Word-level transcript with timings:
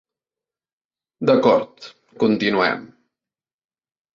D'acord, 1.31 1.91
continuem. 2.25 2.89